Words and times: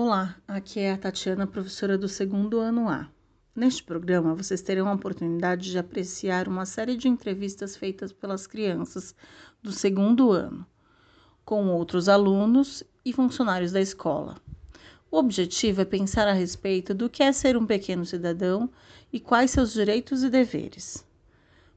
Olá, 0.00 0.36
aqui 0.46 0.78
é 0.78 0.92
a 0.92 0.96
Tatiana, 0.96 1.44
professora 1.44 1.98
do 1.98 2.06
segundo 2.06 2.60
ano 2.60 2.88
A. 2.88 3.08
Neste 3.52 3.82
programa, 3.82 4.32
vocês 4.32 4.62
terão 4.62 4.86
a 4.86 4.92
oportunidade 4.92 5.72
de 5.72 5.76
apreciar 5.76 6.46
uma 6.46 6.64
série 6.64 6.96
de 6.96 7.08
entrevistas 7.08 7.76
feitas 7.76 8.12
pelas 8.12 8.46
crianças 8.46 9.12
do 9.60 9.72
segundo 9.72 10.30
ano, 10.30 10.64
com 11.44 11.66
outros 11.70 12.08
alunos 12.08 12.84
e 13.04 13.12
funcionários 13.12 13.72
da 13.72 13.80
escola. 13.80 14.36
O 15.10 15.16
objetivo 15.18 15.80
é 15.80 15.84
pensar 15.84 16.28
a 16.28 16.32
respeito 16.32 16.94
do 16.94 17.10
que 17.10 17.24
é 17.24 17.32
ser 17.32 17.56
um 17.56 17.66
pequeno 17.66 18.06
cidadão 18.06 18.70
e 19.12 19.18
quais 19.18 19.50
seus 19.50 19.72
direitos 19.72 20.22
e 20.22 20.30
deveres. 20.30 21.04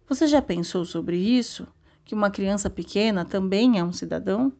Você 0.08 0.28
já 0.28 0.44
pensou 0.44 0.86
sobre 0.86 1.18
isso? 1.18 1.68
Que 2.06 2.14
uma 2.14 2.30
criança 2.30 2.70
pequena 2.70 3.26
também 3.26 3.80
é 3.80 3.84
um 3.84 3.92
cidadão? 3.92 4.54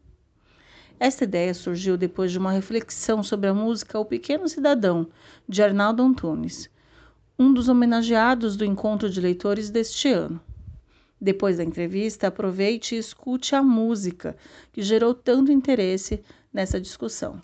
Esta 1.04 1.24
ideia 1.24 1.52
surgiu 1.52 1.96
depois 1.96 2.30
de 2.30 2.38
uma 2.38 2.52
reflexão 2.52 3.24
sobre 3.24 3.48
a 3.48 3.54
música 3.54 3.98
O 3.98 4.04
Pequeno 4.04 4.48
Cidadão, 4.48 5.08
de 5.48 5.60
Arnaldo 5.60 6.00
Antunes, 6.00 6.70
um 7.36 7.52
dos 7.52 7.68
homenageados 7.68 8.56
do 8.56 8.64
encontro 8.64 9.10
de 9.10 9.20
leitores 9.20 9.68
deste 9.68 10.12
ano. 10.12 10.40
Depois 11.20 11.56
da 11.56 11.64
entrevista, 11.64 12.28
aproveite 12.28 12.94
e 12.94 12.98
escute 12.98 13.56
a 13.56 13.64
música 13.64 14.36
que 14.70 14.80
gerou 14.80 15.12
tanto 15.12 15.50
interesse 15.50 16.22
nessa 16.52 16.80
discussão. 16.80 17.42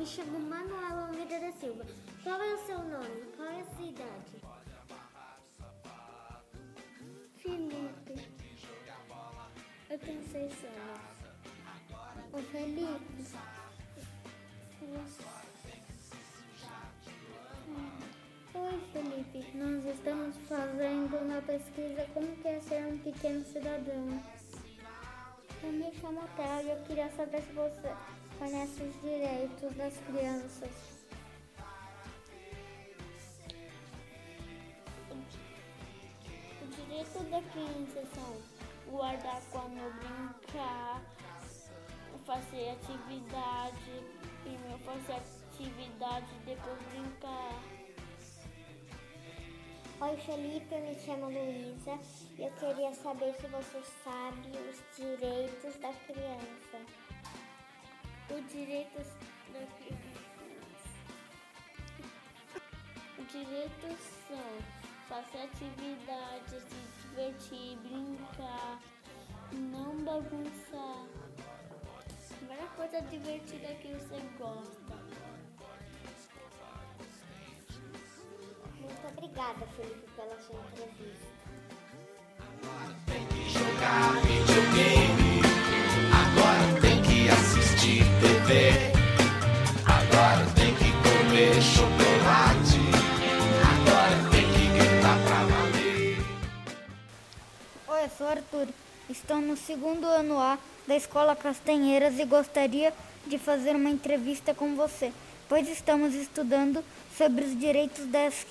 Me 0.00 0.06
chamo 0.06 0.38
Manuela 0.38 1.08
Almeida 1.08 1.38
da 1.38 1.52
Silva. 1.52 1.84
Qual 2.22 2.40
é 2.40 2.54
o 2.54 2.58
seu 2.64 2.78
nome? 2.78 3.20
Qual 3.36 3.46
é 3.46 3.60
a 3.60 3.64
sua 3.66 3.84
idade? 3.84 4.40
Felipe. 7.36 8.14
Eu 9.90 9.98
tenho 9.98 10.22
seis 10.32 10.54
anos. 10.64 11.00
O 12.32 12.38
Felipe. 12.38 13.26
Oi, 18.54 18.80
Felipe. 18.94 19.58
Nós 19.58 19.84
estamos 19.84 20.36
fazendo 20.48 21.16
uma 21.18 21.42
pesquisa 21.42 22.06
como 22.14 22.36
que 22.38 22.48
é 22.48 22.60
ser 22.60 22.86
um 22.86 22.98
pequeno 23.00 23.44
cidadão. 23.44 24.22
Eu 25.62 25.72
me 25.72 25.92
chamo 26.00 26.26
Théo 26.36 26.62
e 26.64 26.70
eu 26.70 26.82
queria 26.84 27.10
saber 27.10 27.42
se 27.42 27.52
você 27.52 27.94
conhece 28.40 28.82
os 28.82 29.02
direitos 29.02 29.76
das 29.76 29.94
crianças. 29.98 30.70
O 36.62 36.66
direito 36.68 37.18
da 37.30 37.42
criança 37.42 38.02
são 38.14 38.42
guardar 38.90 39.42
quando 39.52 39.92
brincar, 40.00 41.02
fazer 42.24 42.70
atividade, 42.70 44.06
primeiro 44.42 44.78
fazer 44.84 45.20
atividade, 45.52 46.26
depois 46.46 46.78
brincar. 46.92 47.62
Oi 50.00 50.16
Felipe, 50.16 50.74
eu 50.74 50.80
me 50.80 50.94
chamo 50.94 51.26
Luísa 51.26 51.98
e 52.38 52.42
eu 52.42 52.50
queria 52.52 52.94
saber 52.94 53.34
se 53.34 53.46
você 53.48 53.82
sabe 54.02 54.48
os 54.70 54.96
direitos 54.96 55.76
da 55.76 55.92
criança. 55.92 57.39
Os 58.32 58.52
direitos 58.52 59.06
da 59.52 59.66
criança. 59.76 60.20
Os 63.18 63.32
direitos 63.32 63.98
são 64.28 64.80
fazer 65.08 65.42
atividade, 65.42 66.60
se 66.60 67.08
divertir, 67.08 67.76
brincar, 67.78 68.80
não 69.52 69.96
bagunçar. 70.04 71.06
Várias 72.46 72.70
coisa 72.76 73.02
divertida 73.02 73.74
que 73.74 73.88
você 73.88 74.20
gosta. 74.38 74.96
Muito 78.80 79.06
obrigada, 79.08 79.66
Felipe, 79.76 80.10
pela 80.14 80.38
sua 80.40 80.60
entrevista. 80.72 81.40
Tem 83.06 83.26
que 83.26 83.50
jogar 83.50 84.49
Arthur. 98.30 98.68
Estou 99.08 99.40
no 99.40 99.56
segundo 99.56 100.06
ano 100.06 100.38
A 100.38 100.58
da 100.86 100.96
Escola 100.96 101.34
Castanheiras 101.34 102.18
e 102.18 102.24
gostaria 102.24 102.94
de 103.26 103.38
fazer 103.38 103.74
uma 103.74 103.90
entrevista 103.90 104.54
com 104.54 104.74
você, 104.76 105.12
pois 105.48 105.68
estamos 105.68 106.14
estudando 106.14 106.84
sobre 107.16 107.44
os 107.44 107.58
direitos 107.58 108.06
das, 108.06 108.46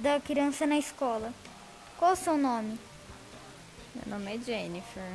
da 0.00 0.20
criança 0.20 0.66
na 0.66 0.78
escola. 0.78 1.32
Qual 1.98 2.12
o 2.12 2.16
seu 2.16 2.36
nome? 2.36 2.78
Meu 3.94 4.18
nome 4.18 4.36
é 4.36 4.38
Jennifer. 4.38 5.12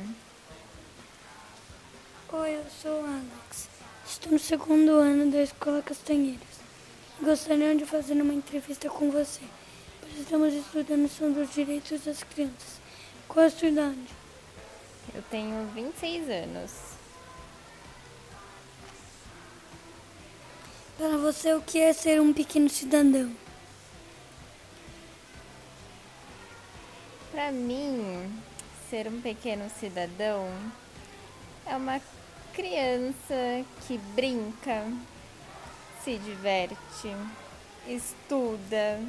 Oi, 2.30 2.56
eu 2.56 2.64
sou 2.82 3.02
o 3.02 3.06
Alex. 3.06 3.68
Estou 4.06 4.32
no 4.32 4.38
segundo 4.38 4.90
ano 4.92 5.30
da 5.30 5.42
Escola 5.42 5.82
Castanheiras. 5.82 6.58
Gostaria 7.20 7.74
de 7.74 7.84
fazer 7.84 8.14
uma 8.20 8.34
entrevista 8.34 8.88
com 8.88 9.10
você, 9.10 9.42
pois 10.00 10.18
estamos 10.18 10.54
estudando 10.54 11.08
sobre 11.08 11.40
os 11.40 11.52
direitos 11.52 12.02
das 12.02 12.22
crianças. 12.22 12.77
Qual 13.28 13.44
a 13.44 13.50
sua 13.50 13.68
idade? 13.68 14.08
Eu 15.14 15.22
tenho 15.30 15.66
26 15.74 16.30
anos. 16.30 16.72
Para 20.96 21.16
você, 21.18 21.54
o 21.54 21.60
que 21.60 21.78
é 21.78 21.92
ser 21.92 22.20
um 22.20 22.32
pequeno 22.32 22.68
cidadão? 22.68 23.30
Para 27.30 27.52
mim, 27.52 28.42
ser 28.90 29.06
um 29.06 29.20
pequeno 29.20 29.70
cidadão 29.78 30.48
é 31.66 31.76
uma 31.76 32.00
criança 32.54 33.64
que 33.86 33.98
brinca, 34.16 34.84
se 36.02 36.16
diverte, 36.16 37.14
estuda, 37.86 39.00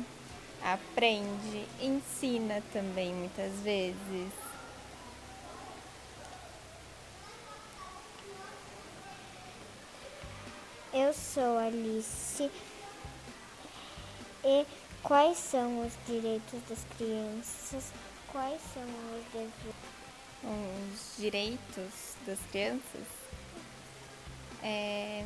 aprende, 0.64 1.66
ensina 1.82 2.62
também 2.74 3.14
muitas 3.14 3.52
vezes. 3.62 4.32
Eu 10.94 11.14
sou 11.14 11.58
Alice. 11.58 12.50
E 14.44 14.66
quais 15.04 15.38
são 15.38 15.86
os 15.86 15.94
direitos 16.08 16.62
das 16.68 16.80
crianças? 16.98 17.92
Quais 18.32 18.62
são 18.74 18.84
os 18.84 19.26
deveres? 19.32 20.00
Os 20.42 21.18
direitos 21.18 22.16
das 22.26 22.40
crianças 22.52 23.20
é. 24.64 25.26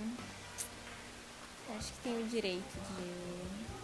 Acho 1.78 1.92
que 1.94 2.00
tem 2.04 2.22
o 2.22 2.28
direito 2.28 2.74
de 2.98 3.83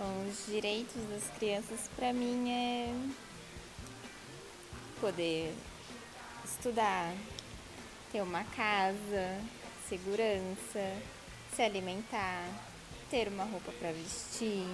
os 0.00 0.46
direitos 0.46 1.02
das 1.10 1.28
crianças 1.36 1.90
para 1.94 2.12
mim 2.12 2.50
é 2.50 2.94
poder 4.98 5.54
estudar, 6.44 7.14
ter 8.10 8.22
uma 8.22 8.42
casa, 8.44 9.40
segurança, 9.88 10.96
se 11.54 11.62
alimentar, 11.62 12.48
ter 13.10 13.28
uma 13.28 13.44
roupa 13.44 13.72
para 13.72 13.92
vestir, 13.92 14.66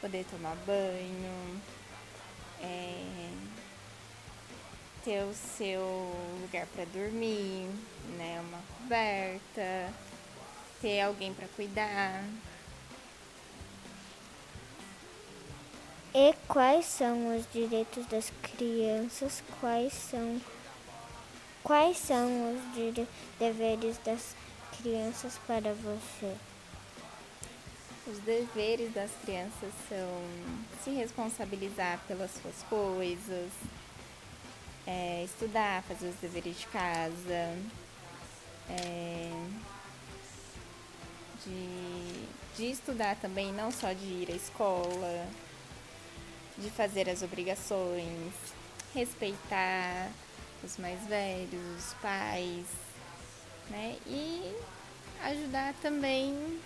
poder 0.00 0.24
tomar 0.26 0.54
banho, 0.66 1.60
é, 2.62 3.30
ter 5.04 5.24
o 5.24 5.34
seu 5.34 5.80
lugar 6.40 6.66
para 6.68 6.84
dormir, 6.86 7.68
né, 8.16 8.40
uma 8.48 8.62
coberta, 8.78 9.92
ter 10.80 11.00
alguém 11.00 11.34
para 11.34 11.48
cuidar. 11.48 12.24
E 16.14 16.32
quais 16.46 16.86
são 16.86 17.36
os 17.36 17.44
direitos 17.52 18.06
das 18.06 18.30
crianças? 18.40 19.42
Quais 19.60 19.92
são 19.92 20.40
quais 21.64 21.96
são 21.98 22.54
os 22.54 22.74
dire- 22.74 23.08
deveres 23.38 23.98
das 23.98 24.36
crianças 24.78 25.38
para 25.44 25.74
você? 25.74 26.36
Os 28.06 28.18
deveres 28.18 28.92
das 28.94 29.10
crianças 29.24 29.72
são 29.88 30.22
se 30.84 30.90
responsabilizar 30.90 31.98
pelas 32.06 32.30
suas 32.30 32.62
coisas, 32.68 33.50
é, 34.86 35.24
estudar, 35.24 35.82
fazer 35.82 36.08
os 36.08 36.16
deveres 36.16 36.60
de 36.60 36.66
casa, 36.68 37.58
é, 38.70 39.30
de, 41.44 42.26
de 42.56 42.70
estudar 42.70 43.16
também, 43.16 43.52
não 43.52 43.72
só 43.72 43.92
de 43.92 44.04
ir 44.04 44.30
à 44.30 44.36
escola, 44.36 45.26
de 46.58 46.70
fazer 46.70 47.08
as 47.08 47.22
obrigações, 47.22 48.32
respeitar 48.94 50.10
os 50.62 50.76
mais 50.78 51.00
velhos, 51.06 51.76
os 51.76 51.94
pais, 51.94 52.66
né? 53.70 53.96
E 54.06 54.54
ajudar 55.22 55.74
também 55.82 56.60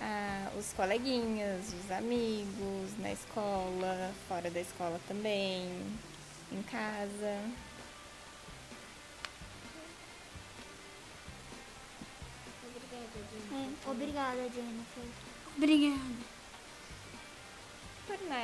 ah, 0.00 0.50
os 0.58 0.72
coleguinhas, 0.72 1.72
os 1.72 1.90
amigos, 1.90 2.98
na 2.98 3.12
escola, 3.12 4.12
fora 4.28 4.50
da 4.50 4.60
escola 4.60 5.00
também, 5.08 5.68
em 6.52 6.62
casa. 6.62 7.40
É, 13.52 13.90
obrigada, 13.90 14.42
Jennifer. 14.48 15.04
Obrigada. 15.56 16.34
Por 18.06 18.28
nada. 18.28 18.43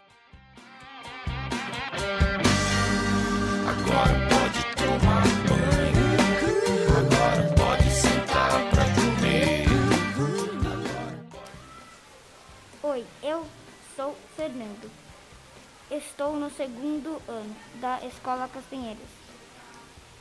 Estou 15.91 16.37
no 16.37 16.49
segundo 16.51 17.21
ano 17.27 17.57
da 17.81 17.99
Escola 18.07 18.49
Castanheiras 18.49 19.09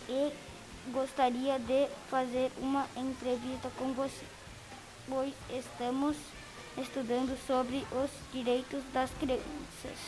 e 0.09 0.33
gostaria 0.91 1.59
de 1.59 1.87
fazer 2.09 2.51
uma 2.57 2.87
entrevista 2.97 3.69
com 3.77 3.93
você, 3.93 4.25
pois 5.07 5.31
estamos 5.51 6.17
estudando 6.75 7.37
sobre 7.45 7.85
os 7.91 8.09
direitos 8.33 8.83
das 8.91 9.11
crianças. 9.19 9.99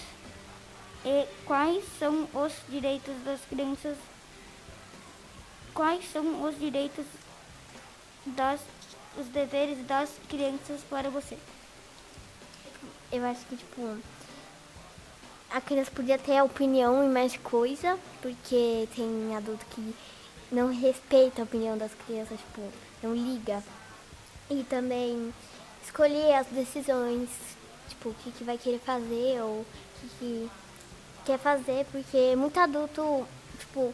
E 1.05 1.27
quais 1.45 1.85
são 1.99 2.27
os 2.33 2.53
direitos 2.67 3.15
das 3.23 3.41
crianças? 3.41 3.97
Quais 5.75 6.11
são 6.11 6.43
os 6.43 6.57
direitos 6.57 7.05
das 8.25 8.59
os 9.15 9.27
deveres 9.27 9.85
das 9.85 10.09
crianças 10.27 10.81
para 10.89 11.11
você? 11.11 11.37
Eu 13.11 13.23
acho 13.25 13.45
que, 13.45 13.57
tipo, 13.57 13.99
a 15.53 15.59
criança 15.59 15.91
podia 15.91 16.17
ter 16.17 16.41
opinião 16.41 17.03
e 17.03 17.09
mais 17.09 17.35
coisa, 17.37 17.97
porque 18.21 18.87
tem 18.95 19.35
adulto 19.35 19.65
que 19.71 19.95
não 20.51 20.67
respeita 20.73 21.41
a 21.41 21.43
opinião 21.43 21.77
das 21.77 21.91
crianças, 21.93 22.39
tipo, 22.39 22.61
não 23.03 23.13
liga. 23.13 23.61
E 24.49 24.63
também 24.63 25.33
escolher 25.83 26.35
as 26.35 26.47
decisões, 26.47 27.29
tipo, 27.89 28.09
o 28.09 28.13
que, 28.13 28.31
que 28.31 28.43
vai 28.43 28.57
querer 28.57 28.79
fazer 28.79 29.41
ou 29.41 29.61
o 29.61 29.65
que, 29.99 30.09
que 30.19 30.51
quer 31.25 31.37
fazer, 31.37 31.85
porque 31.91 32.35
muito 32.35 32.57
adulto, 32.59 33.27
tipo, 33.59 33.93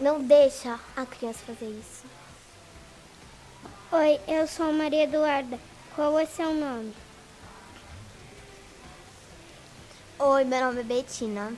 não 0.00 0.22
deixa 0.22 0.78
a 0.96 1.04
criança 1.04 1.40
fazer 1.46 1.66
isso. 1.66 2.04
Oi, 3.92 4.20
eu 4.26 4.46
sou 4.46 4.72
Maria 4.72 5.04
Eduarda. 5.04 5.58
Qual 5.94 6.18
é 6.18 6.24
seu 6.24 6.54
nome? 6.54 6.94
Oi, 10.24 10.44
meu 10.44 10.60
nome 10.60 10.82
é 10.82 10.84
Betina. 10.84 11.52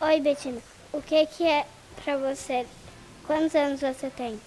Oi, 0.00 0.20
Betina. 0.20 0.60
O 0.92 1.00
que 1.00 1.24
que 1.26 1.44
é 1.46 1.64
pra 2.02 2.16
você? 2.16 2.66
Quantos 3.24 3.54
anos 3.54 3.80
você 3.80 4.10
tem? 4.10 4.40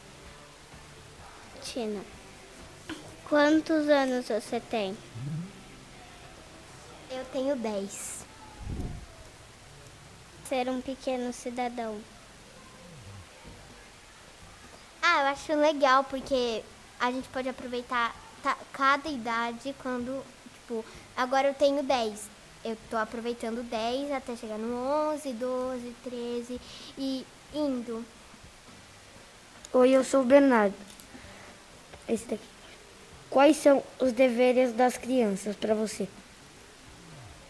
Tina. 1.64 2.02
Quantos 3.30 3.88
anos 3.88 4.28
você 4.28 4.60
tem? 4.60 4.98
Eu 7.10 7.24
tenho 7.32 7.56
10. 7.56 8.26
Ser 10.50 10.68
um 10.68 10.82
pequeno 10.82 11.32
cidadão. 11.32 12.02
Ah, 15.02 15.22
eu 15.22 15.28
acho 15.28 15.54
legal 15.56 16.04
porque 16.04 16.66
a 17.00 17.10
gente 17.14 17.30
pode 17.30 17.48
aproveitar 17.48 18.10
ta- 18.10 18.29
cada 18.72 19.10
idade 19.10 19.76
quando, 19.82 20.24
tipo, 20.54 20.86
agora 21.16 21.48
eu 21.48 21.54
tenho 21.54 21.84
10. 21.84 22.30
Eu 22.64 22.78
tô 22.90 22.98
aproveitando 22.98 23.64
10 23.64 24.12
até 24.12 24.36
chegar 24.36 24.58
no 24.58 24.76
11, 25.14 25.34
12, 25.34 25.96
13 26.04 26.62
e 26.98 27.26
indo. 27.54 28.04
Oi, 29.72 29.92
eu 29.92 30.04
sou 30.04 30.22
o 30.22 30.26
Bernardo. 30.26 30.76
Esse 32.08 32.26
daqui. 32.26 32.44
Quais 33.30 33.58
são 33.58 33.84
os 34.00 34.12
deveres 34.12 34.74
das 34.74 34.98
crianças 34.98 35.56
para 35.56 35.76
você? 35.76 36.08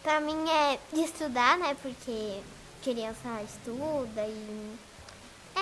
Pra 0.03 0.19
mim 0.19 0.49
é 0.49 0.77
estudar, 0.93 1.57
né? 1.57 1.75
Porque 1.81 2.41
criança 2.83 3.41
estuda 3.43 4.25
e. 4.27 4.88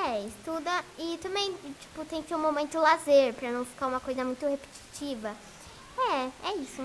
É, 0.05 0.25
estuda 0.27 0.85
e 0.99 1.17
também, 1.17 1.55
tipo, 1.79 2.05
tem 2.05 2.21
que 2.21 2.27
ter 2.27 2.35
um 2.35 2.39
momento 2.39 2.77
lazer 2.77 3.33
pra 3.33 3.51
não 3.51 3.65
ficar 3.65 3.87
uma 3.87 3.99
coisa 3.99 4.23
muito 4.23 4.45
repetitiva. 4.47 5.35
É, 5.97 6.29
é 6.49 6.55
isso. 6.57 6.83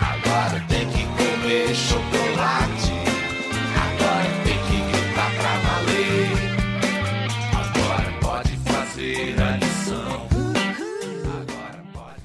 Agora 0.00 0.64
tem 0.68 0.88
que 0.88 1.04
comer 1.04 1.74
chocolate. 1.74 2.92
Agora 3.74 4.30
tem 4.44 4.58
que 4.66 4.78
gritar 4.92 5.30
pra 5.36 5.58
valer. 5.66 6.30
Agora 7.58 8.08
pode 8.20 8.56
fazer 8.58 9.42
a 9.42 9.56
lição. 9.56 10.28
Agora 11.42 11.82
pode. 11.92 12.22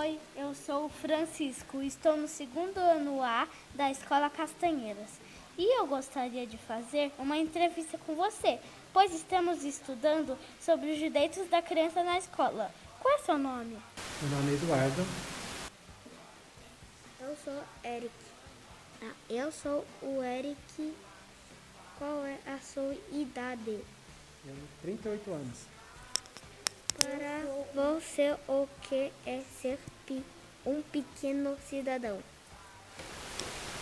Oi, 0.00 0.20
eu 0.36 0.54
sou 0.54 0.84
o 0.84 0.90
Francisco. 0.90 1.82
Estou 1.82 2.16
no 2.18 2.28
segundo 2.28 2.76
ano 2.76 3.22
A 3.22 3.48
da 3.74 3.90
Escola 3.90 4.28
Castanheiras. 4.28 5.25
E 5.58 5.78
eu 5.78 5.86
gostaria 5.86 6.46
de 6.46 6.58
fazer 6.58 7.10
uma 7.18 7.38
entrevista 7.38 7.96
com 7.98 8.14
você, 8.14 8.58
pois 8.92 9.14
estamos 9.14 9.64
estudando 9.64 10.36
sobre 10.60 10.92
os 10.92 10.98
direitos 10.98 11.48
da 11.48 11.62
criança 11.62 12.02
na 12.02 12.18
escola. 12.18 12.70
Qual 13.00 13.14
é 13.14 13.18
seu 13.20 13.38
nome? 13.38 13.78
Meu 14.20 14.30
nome 14.32 14.52
é 14.52 14.54
Eduardo. 14.54 15.06
Eu 17.20 17.36
sou 17.42 17.64
Eric. 17.82 18.14
Ah, 19.02 19.14
eu 19.30 19.50
sou 19.50 19.86
o 20.02 20.22
Eric. 20.22 20.94
Qual 21.98 22.26
é 22.26 22.38
a 22.46 22.58
sua 22.58 22.94
idade? 23.10 23.80
Eu 24.46 24.54
tenho 24.54 24.68
38 24.82 25.30
anos. 25.30 25.58
Para 26.98 27.94
você, 27.94 28.36
o 28.46 28.68
que 28.82 29.10
é 29.24 29.42
ser 29.62 29.78
um 30.66 30.82
pequeno 30.82 31.56
cidadão? 31.66 32.22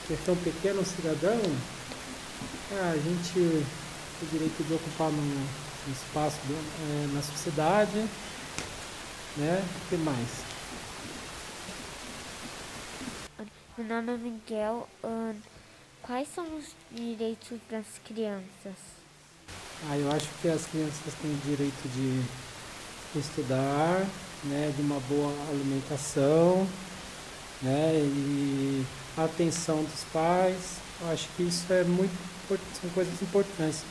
Questão 0.06 0.36
pequeno 0.36 0.84
cidadão, 0.84 1.40
ah, 2.72 2.90
a 2.92 2.96
gente 2.96 3.32
tem 3.32 4.28
o 4.28 4.30
direito 4.30 4.62
de 4.64 4.74
ocupar 4.74 5.08
um, 5.08 5.14
um 5.14 5.92
espaço 5.92 6.36
do- 6.46 6.54
eh, 6.54 7.06
na 7.14 7.22
sociedade, 7.22 8.04
né? 9.38 9.64
O 9.86 9.88
que 9.88 9.96
mais? 9.96 10.28
Meu 13.78 13.86
nome 13.86 14.12
é 14.12 14.16
Miguel. 14.18 14.88
Ahn, 15.02 15.36
quais 16.02 16.28
são 16.34 16.44
os 16.58 16.66
direitos 16.92 17.58
das 17.70 17.86
crianças? 18.04 18.76
Ah, 19.88 19.96
eu 19.96 20.10
acho 20.12 20.28
que 20.42 20.48
as 20.48 20.66
crianças 20.66 21.14
têm 21.20 21.30
o 21.32 21.36
direito 21.46 21.88
de 21.88 23.18
estudar, 23.18 24.06
né? 24.44 24.72
De 24.76 24.82
uma 24.82 25.00
boa 25.00 25.32
alimentação, 25.48 26.68
né? 27.64 27.94
E 27.96 28.84
a 29.16 29.24
atenção 29.24 29.82
dos 29.82 30.04
pais. 30.12 30.76
Eu 31.00 31.10
acho 31.10 31.28
que 31.36 31.42
isso 31.42 31.72
é 31.72 31.82
muito 31.84 32.14
são 32.80 32.90
coisas 32.90 33.22
importantes 33.22 33.82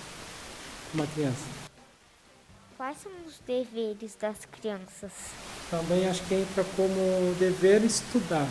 uma 0.94 1.08
criança. 1.08 1.44
Quais 2.78 2.98
são 2.98 3.12
os 3.26 3.40
deveres 3.48 4.16
das 4.16 4.46
crianças? 4.46 5.12
Também 5.70 6.08
acho 6.08 6.22
que 6.24 6.36
entra 6.36 6.64
como 6.76 7.36
dever 7.40 7.84
estudar. 7.84 8.48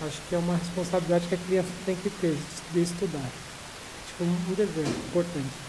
Acho 0.00 0.20
que 0.28 0.34
é 0.34 0.38
uma 0.38 0.56
responsabilidade 0.56 1.26
que 1.26 1.34
a 1.34 1.38
criança 1.38 1.68
tem 1.84 1.96
que 1.96 2.10
ter, 2.10 2.36
de 2.72 2.80
estudar. 2.80 3.28
Tipo, 4.06 4.24
um 4.24 4.54
dever 4.54 4.86
importante. 4.86 5.67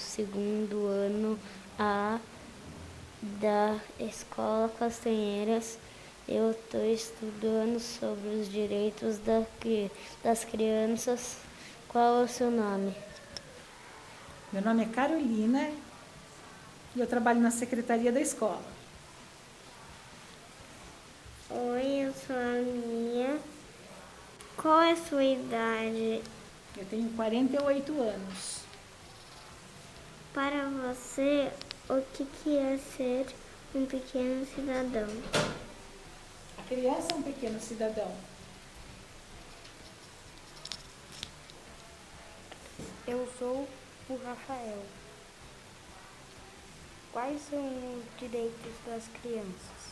Segundo 0.00 0.86
ano 0.86 1.38
A 1.78 2.18
da 3.20 3.78
Escola 3.98 4.68
Castanheiras. 4.78 5.78
Eu 6.26 6.52
estou 6.52 6.84
estudando 6.84 7.78
sobre 7.78 8.28
os 8.28 8.50
direitos 8.50 9.18
da 9.18 9.44
das 10.22 10.44
crianças. 10.44 11.36
Qual 11.88 12.20
é 12.20 12.24
o 12.24 12.28
seu 12.28 12.50
nome? 12.50 12.94
Meu 14.52 14.62
nome 14.62 14.84
é 14.84 14.86
Carolina 14.86 15.70
e 16.96 17.00
eu 17.00 17.06
trabalho 17.06 17.40
na 17.40 17.50
secretaria 17.50 18.10
da 18.10 18.20
escola. 18.20 18.62
Oi, 21.50 22.06
eu 22.06 22.12
sou 22.12 22.36
a 22.36 22.62
Mia. 22.62 23.38
Qual 24.56 24.80
é 24.80 24.92
a 24.92 24.96
sua 24.96 25.24
idade? 25.24 26.22
Eu 26.76 26.84
tenho 26.86 27.10
48 27.10 27.92
anos. 28.00 28.69
Para 30.32 30.68
você, 30.68 31.50
o 31.88 32.00
que, 32.12 32.24
que 32.24 32.56
é 32.56 32.78
ser 32.96 33.26
um 33.74 33.84
pequeno 33.84 34.46
cidadão? 34.46 35.08
A 36.56 36.62
criança 36.68 37.08
é 37.10 37.14
um 37.16 37.22
pequeno 37.22 37.60
cidadão. 37.60 38.16
Eu 43.08 43.28
sou 43.36 43.68
o 44.08 44.16
Rafael. 44.24 44.80
Quais 47.12 47.42
são 47.50 47.66
os 47.96 48.04
direitos 48.20 48.72
das 48.86 49.08
crianças? 49.20 49.90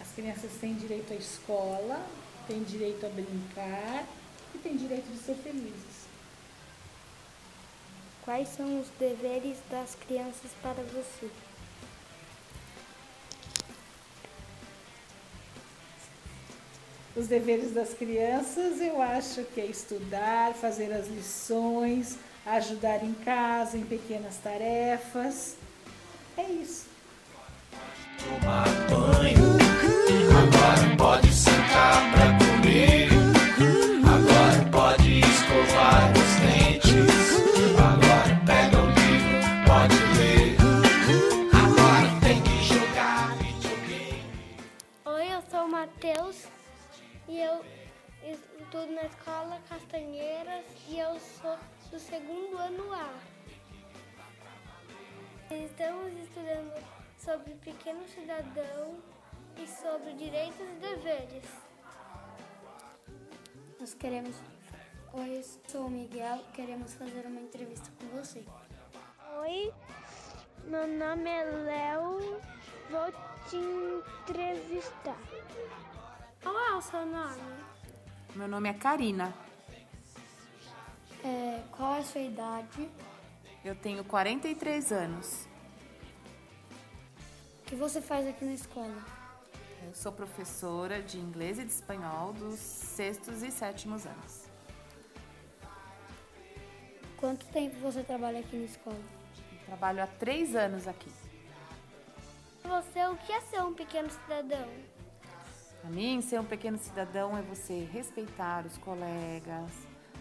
As 0.00 0.10
crianças 0.12 0.50
têm 0.58 0.76
direito 0.76 1.12
à 1.12 1.16
escola, 1.16 2.06
têm 2.46 2.62
direito 2.62 3.04
a 3.04 3.10
brincar 3.10 4.06
e 4.54 4.58
têm 4.58 4.78
direito 4.78 5.12
de 5.12 5.18
ser 5.18 5.34
felizes. 5.34 6.03
Quais 8.24 8.48
são 8.48 8.80
os 8.80 8.88
deveres 8.98 9.58
das 9.70 9.94
crianças 9.94 10.50
para 10.62 10.82
você? 10.82 11.28
Os 17.14 17.28
deveres 17.28 17.72
das 17.72 17.92
crianças, 17.92 18.80
eu 18.80 19.00
acho 19.00 19.44
que 19.44 19.60
é 19.60 19.66
estudar, 19.66 20.54
fazer 20.54 20.90
as 20.92 21.06
lições, 21.06 22.18
ajudar 22.46 23.04
em 23.04 23.12
casa, 23.12 23.76
em 23.76 23.84
pequenas 23.84 24.36
tarefas. 24.38 25.56
É 26.38 26.44
isso. 26.44 26.86
Tomar 28.18 28.64
banho. 28.88 29.54
Agora 30.30 30.96
pode 30.96 31.30
sentar 31.30 32.10
pra 32.10 32.38
comer. 32.38 33.13
Estudo 48.74 48.92
na 48.92 49.02
escola 49.02 49.60
Castanheiras 49.68 50.64
e 50.88 50.98
eu 50.98 51.16
sou 51.20 51.56
do 51.92 51.98
segundo 52.00 52.58
ano 52.58 52.92
A. 52.92 53.08
Estamos 55.54 56.12
estudando 56.18 56.84
sobre 57.16 57.54
pequeno 57.54 58.04
cidadão 58.08 58.98
e 59.62 59.66
sobre 59.68 60.14
direitos 60.14 60.58
e 60.58 60.80
deveres. 60.80 61.44
Nós 63.78 63.94
queremos. 63.94 64.34
Oi, 65.12 65.38
eu 65.38 65.44
sou 65.68 65.86
o 65.86 65.90
Miguel. 65.90 66.40
Queremos 66.52 66.94
fazer 66.94 67.26
uma 67.26 67.40
entrevista 67.40 67.88
com 68.00 68.08
você. 68.08 68.44
Oi, 69.38 69.72
meu 70.64 70.88
nome 70.88 71.30
é 71.30 71.44
Léo, 71.44 72.40
vou 72.90 73.12
te 73.48 73.56
entrevistar. 74.26 75.20
Qual 76.42 76.58
é 76.58 76.74
o 76.74 76.82
seu 76.82 77.06
nome? 77.06 77.73
Meu 78.34 78.48
nome 78.48 78.68
é 78.68 78.74
Karina. 78.74 79.32
É, 81.24 81.62
qual 81.70 81.94
é 81.94 82.00
a 82.00 82.04
sua 82.04 82.20
idade? 82.20 82.90
Eu 83.64 83.76
tenho 83.76 84.04
43 84.04 84.90
anos. 84.90 85.46
O 87.60 87.64
que 87.64 87.76
você 87.76 88.00
faz 88.00 88.26
aqui 88.26 88.44
na 88.44 88.54
escola? 88.54 88.94
Eu 89.86 89.94
sou 89.94 90.10
professora 90.10 91.00
de 91.00 91.16
inglês 91.18 91.60
e 91.60 91.64
de 91.64 91.70
espanhol 91.70 92.32
dos 92.32 92.58
sextos 92.58 93.40
e 93.44 93.52
sétimos 93.52 94.04
anos. 94.04 94.44
Quanto 97.16 97.46
tempo 97.46 97.76
você 97.76 98.02
trabalha 98.02 98.40
aqui 98.40 98.56
na 98.56 98.64
escola? 98.64 99.00
Eu 99.52 99.66
trabalho 99.66 100.02
há 100.02 100.08
três 100.08 100.56
anos 100.56 100.88
aqui. 100.88 101.10
Você, 102.64 103.06
o 103.06 103.16
que 103.16 103.32
é 103.32 103.40
ser 103.42 103.62
um 103.62 103.74
pequeno 103.74 104.10
cidadão? 104.10 104.68
Para 105.84 105.92
mim, 105.92 106.22
ser 106.22 106.40
um 106.40 106.44
pequeno 106.46 106.78
cidadão 106.78 107.36
é 107.36 107.42
você 107.42 107.86
respeitar 107.92 108.64
os 108.64 108.78
colegas, 108.78 109.70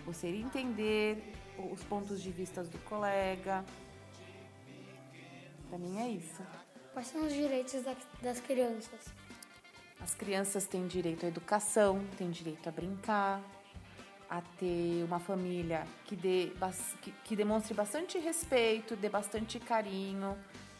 você 0.06 0.28
entender 0.28 1.34
os 1.72 1.82
pontos 1.86 2.22
de 2.22 2.30
vista 2.32 2.62
do 2.66 2.78
colega. 2.80 3.64
Para 5.70 5.78
mim 5.78 6.02
é 6.02 6.10
isso. 6.10 6.44
Quais 6.92 7.08
são 7.08 7.26
os 7.26 7.32
direitos 7.32 7.82
da- 7.82 7.96
das 8.22 8.42
crianças? 8.42 9.06
As 10.02 10.14
crianças 10.14 10.66
têm 10.66 10.86
direito 10.86 11.26
à 11.26 11.30
educação, 11.30 12.06
têm 12.18 12.30
direito 12.30 12.68
a 12.68 12.72
brincar, 12.74 13.42
a 14.30 14.42
ter 14.60 15.02
uma 15.06 15.18
família 15.22 15.88
que, 16.04 16.18
dê, 16.18 16.52
que 17.24 17.38
demonstre 17.38 17.74
bastante 17.74 18.18
respeito, 18.20 18.98
dê 18.98 19.08
bastante 19.08 19.62
carinho 19.62 20.38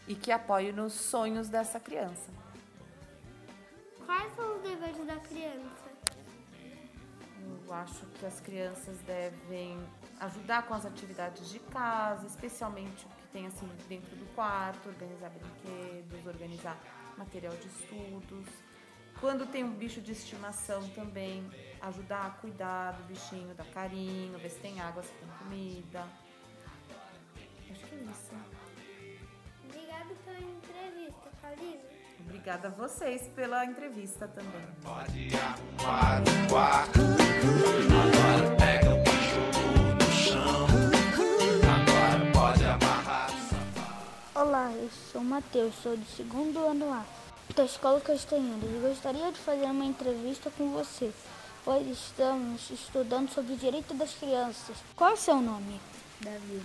e 0.10 0.14
que 0.14 0.30
apoie 0.30 0.74
nos 0.74 0.92
sonhos 0.92 1.48
dessa 1.48 1.80
criança. 1.80 2.43
Quais 4.06 4.36
são 4.36 4.56
os 4.56 4.62
deveres 4.62 5.06
da 5.06 5.16
criança? 5.18 5.92
Eu 7.68 7.74
acho 7.74 8.06
que 8.08 8.26
as 8.26 8.40
crianças 8.40 8.98
devem 9.00 9.78
ajudar 10.20 10.68
com 10.68 10.74
as 10.74 10.86
atividades 10.86 11.50
de 11.50 11.60
casa, 11.60 12.26
especialmente 12.26 13.06
o 13.06 13.10
que 13.10 13.28
tem 13.32 13.48
assim 13.48 13.68
dentro 13.88 14.16
do 14.16 14.26
quarto, 14.34 14.90
organizar 14.90 15.30
brinquedos, 15.30 16.26
organizar 16.26 16.78
material 17.18 17.54
de 17.56 17.68
estudos. 17.68 18.48
Quando 19.20 19.46
tem 19.46 19.64
um 19.64 19.72
bicho 19.72 20.02
de 20.02 20.12
estimação 20.12 20.88
também, 20.90 21.50
ajudar 21.82 22.26
a 22.26 22.30
cuidar 22.32 22.92
do 22.92 23.04
bichinho, 23.04 23.54
dar 23.56 23.66
carinho, 23.68 24.38
ver 24.40 24.50
se 24.50 24.60
tem 24.60 24.80
água, 24.82 25.04
se 25.04 25.14
tem 25.14 25.30
comida. 25.40 26.06
Acho 27.72 27.86
que 27.86 27.96
é 27.96 28.00
isso. 28.00 28.36
Obrigada 29.66 30.14
pela 30.26 30.40
entrevista, 30.40 31.32
Karina. 31.42 31.93
Obrigada 32.26 32.68
a 32.68 32.72
vocês 32.72 33.28
pela 33.36 33.66
entrevista 33.66 34.28
também. 34.28 34.62
Pode 34.82 35.30
arrumar 35.36 36.22
o 36.22 36.50
quarto. 36.50 37.00
Agora 38.04 38.56
pega 38.58 38.90
o 38.90 39.06
jogo 39.30 39.96
no 39.96 40.12
chão. 40.12 40.68
Agora 41.76 42.32
pode 42.32 42.66
amarrar 42.66 43.30
o 43.30 43.50
sapato. 43.50 44.32
Olá, 44.36 44.72
eu 44.72 44.90
sou 45.12 45.22
o 45.22 45.26
Matheus, 45.26 45.76
sou 45.76 45.96
do 45.96 46.06
segundo 46.06 46.60
ano 46.66 46.92
A 46.92 47.06
da 47.56 47.66
Escola 47.66 48.02
Castanheiras 48.02 48.64
e 48.64 48.80
gostaria 48.80 49.32
de 49.32 49.38
fazer 49.40 49.66
uma 49.66 49.86
entrevista 49.86 50.50
com 50.58 50.72
você. 50.72 51.12
Hoje 51.66 51.92
estamos 51.92 52.70
estudando 52.72 53.30
sobre 53.30 53.54
o 53.54 53.58
direito 53.58 53.94
das 53.94 54.14
crianças. 54.14 54.78
Qual 54.96 55.12
é 55.12 55.14
o 55.14 55.18
seu 55.18 55.40
nome? 55.40 55.80
Davi. 56.20 56.62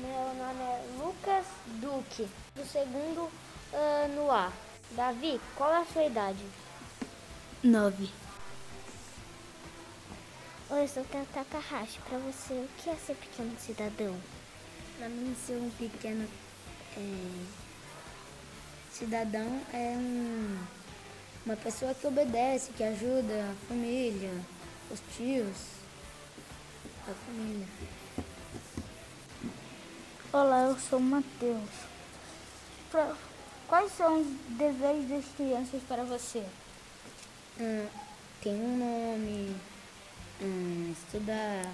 Meu 0.00 0.34
nome 0.34 0.62
é 0.62 0.84
Lucas 0.98 1.44
Duque, 1.80 2.28
do 2.54 2.64
segundo 2.64 3.30
ano 3.72 4.30
A. 4.30 4.52
Davi, 4.92 5.40
qual 5.56 5.72
é 5.72 5.78
a 5.82 5.84
sua 5.86 6.04
idade? 6.04 6.44
Nove. 7.62 8.10
Oi, 10.70 10.82
eu 10.82 10.88
sou 10.88 11.04
Tata 11.04 11.44
Carrache. 11.50 11.98
Para 12.08 12.18
você, 12.18 12.54
o 12.54 12.68
que 12.78 12.90
é 12.90 12.96
ser 12.96 13.14
pequeno 13.16 13.56
cidadão? 13.58 14.16
Para 14.98 15.08
mim, 15.08 15.34
ser 15.46 15.54
um 15.54 15.70
pequeno 15.70 16.28
é, 16.96 17.44
cidadão 18.92 19.60
é 19.72 19.94
um, 19.96 20.58
uma 21.46 21.56
pessoa 21.56 21.94
que 21.94 22.06
obedece, 22.06 22.72
que 22.72 22.82
ajuda 22.82 23.50
a 23.50 23.68
família, 23.68 24.32
os 24.90 25.00
tios. 25.16 25.56
a 27.08 27.14
família. 27.26 27.66
Olá, 30.32 30.62
eu 30.64 30.78
sou 30.78 30.98
o 30.98 31.02
Matheus. 31.02 31.70
Pra- 32.90 33.16
Quais 33.70 33.92
são 33.92 34.20
os 34.20 34.26
deveres 34.58 35.08
das 35.08 35.24
crianças 35.36 35.80
para 35.86 36.02
você? 36.02 36.42
Ah, 37.60 37.86
tem 38.42 38.52
um 38.52 38.76
nome, 38.76 39.54
ah, 40.42 40.90
estudar. 40.90 41.72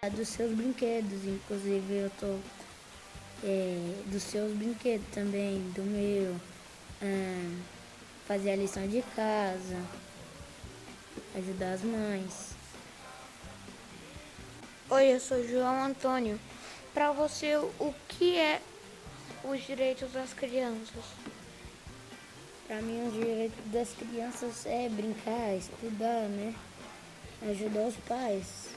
É, 0.00 0.10
dos 0.10 0.28
seus 0.28 0.54
brinquedos, 0.54 1.24
inclusive 1.24 1.92
eu 1.92 2.10
tô 2.20 2.38
é, 3.42 4.00
dos 4.06 4.22
seus 4.22 4.56
brinquedos 4.56 5.08
também, 5.12 5.58
do 5.74 5.82
meu, 5.82 6.36
ah, 7.02 7.62
fazer 8.28 8.52
a 8.52 8.56
lição 8.56 8.86
de 8.86 9.02
casa, 9.16 9.84
ajudar 11.34 11.72
as 11.72 11.82
mães. 11.82 12.57
Oi, 14.90 15.12
eu 15.12 15.20
sou 15.20 15.46
João 15.46 15.84
Antônio. 15.84 16.40
Para 16.94 17.12
você, 17.12 17.58
o 17.58 17.94
que 18.08 18.38
é 18.38 18.58
os 19.44 19.62
direitos 19.66 20.10
das 20.12 20.32
crianças? 20.32 21.04
Para 22.66 22.80
mim, 22.80 23.06
o 23.06 23.12
direito 23.12 23.60
das 23.66 23.90
crianças 23.90 24.64
é 24.64 24.88
brincar, 24.88 25.54
estudar, 25.54 26.22
né? 26.30 26.54
Ajudar 27.50 27.82
os 27.82 27.96
pais. 27.96 28.67